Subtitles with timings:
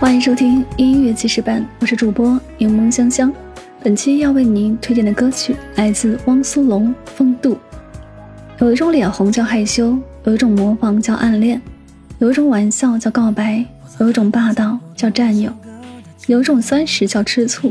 [0.00, 3.30] 欢迎收听音乐记事版，我是主播柠檬香香。
[3.82, 7.52] 本期要为您推荐的歌曲来自汪苏泷《风度》。
[8.60, 11.60] 有一种脸红叫害羞，有一种模仿叫暗恋，
[12.18, 13.62] 有一种玩笑叫告白，
[13.98, 15.52] 有一种霸道叫占有，
[16.28, 17.70] 有一种酸食叫吃醋，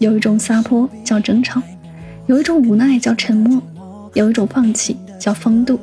[0.00, 1.62] 有一种撒泼叫争吵，
[2.26, 3.58] 有一种无奈叫沉默，
[4.12, 5.80] 有一种放弃叫风度。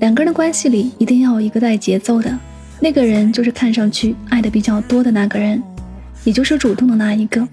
[0.00, 2.36] 两个人的关系里，一定要有一个带节奏的。
[2.78, 5.62] 那个人就是看上去爱的比较多的那个人，
[6.24, 7.46] 也就是主动的那一个。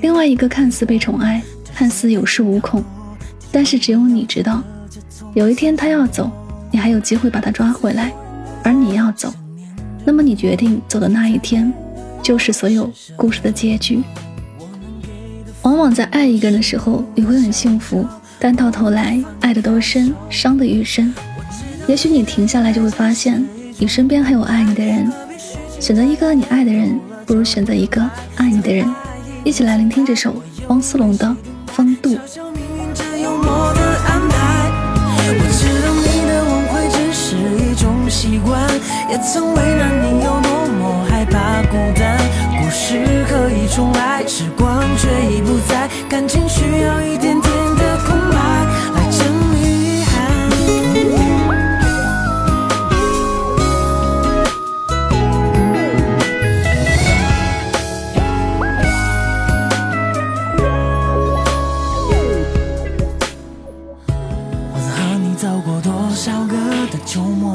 [0.00, 1.42] 另外一个看似被宠爱，
[1.74, 2.82] 看似有恃无恐，
[3.52, 4.62] 但是只有你知道，
[5.34, 6.30] 有一天他要走，
[6.70, 8.12] 你还有机会把他抓回来。
[8.64, 9.32] 而你要走，
[10.04, 11.72] 那么你决定走的那一天，
[12.22, 14.02] 就是所有故事的结局。
[15.62, 18.04] 往往在爱一个人的时候，你会很幸福，
[18.38, 21.14] 但到头来爱的都深，伤的越深。
[21.86, 23.42] 也许你停下来就会发现。
[23.80, 25.10] 你身边还有爱你的人，
[25.80, 27.98] 选择一个你爱的人，不如选择一个
[28.36, 28.86] 爱你的人。
[29.42, 30.34] 一起来聆听这首
[30.68, 31.26] 汪苏泷的
[31.72, 32.10] 《风度》。
[32.22, 32.26] 我
[35.56, 38.60] 知道你的挽回只是一种习惯，
[39.08, 42.20] 也曾为难你有多么害怕孤单。
[42.60, 47.39] 故事可以重来，时光却已不在，感情需要一点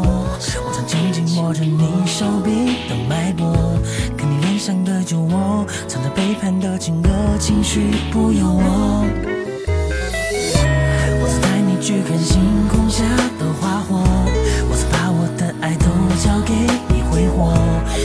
[0.05, 3.53] 我曾紧紧握着你手臂的脉搏，
[4.17, 9.05] 看你脸上的酒窝，藏着背叛的情歌，情绪不由我。
[11.21, 12.39] 我曾带你去看星
[12.69, 13.03] 空下
[13.39, 14.03] 的花火，
[14.69, 15.85] 我曾把我的爱都
[16.23, 16.53] 交给
[16.89, 17.53] 你挥霍。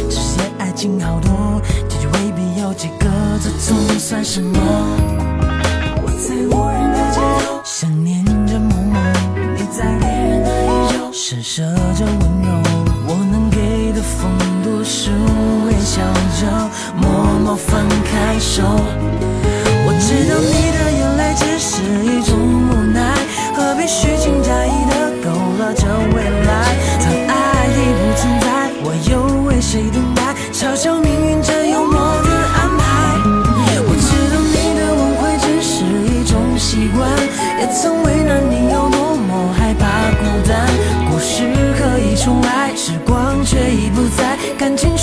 [0.08, 3.06] 这些爱情好多，结局未必有几个，
[3.42, 4.58] 这总算什么？
[6.02, 6.79] 我在无人
[11.42, 11.62] 施舍
[11.96, 12.50] 着温柔，
[13.08, 14.30] 我能给的风
[14.62, 15.10] 度是
[15.66, 16.02] 微笑
[16.38, 17.08] 着默
[17.42, 18.62] 默放开手。
[19.86, 23.16] 我知道你的眼泪只是一种无奈，
[23.56, 24.92] 何必虚情假意的
[25.24, 26.76] 勾勒着未来？
[27.00, 30.34] 当爱已不存在，我又为谁等待？
[30.52, 33.16] 嘲笑命运这幽默的安排。
[33.88, 37.08] 我知道你的挽回只是一种习惯，
[37.58, 38.19] 也曾为
[44.60, 44.94] 感情